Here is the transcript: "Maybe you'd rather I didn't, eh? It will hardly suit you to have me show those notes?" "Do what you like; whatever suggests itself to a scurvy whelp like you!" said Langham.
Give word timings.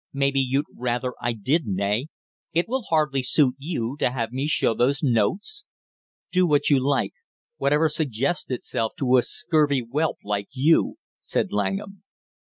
"Maybe 0.13 0.39
you'd 0.39 0.65
rather 0.75 1.13
I 1.21 1.33
didn't, 1.33 1.79
eh? 1.79 2.05
It 2.53 2.67
will 2.67 2.81
hardly 2.89 3.21
suit 3.21 3.53
you 3.59 3.97
to 3.99 4.09
have 4.09 4.31
me 4.31 4.47
show 4.47 4.73
those 4.73 5.03
notes?" 5.03 5.63
"Do 6.31 6.47
what 6.47 6.71
you 6.71 6.79
like; 6.83 7.13
whatever 7.57 7.87
suggests 7.87 8.49
itself 8.49 8.93
to 8.97 9.17
a 9.17 9.21
scurvy 9.21 9.85
whelp 9.87 10.17
like 10.23 10.47
you!" 10.53 10.95
said 11.21 11.51
Langham. 11.51 12.01